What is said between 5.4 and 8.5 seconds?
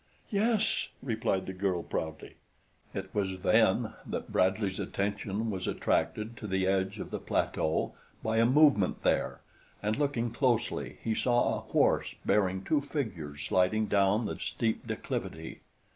was attracted to the edge of the plateau by a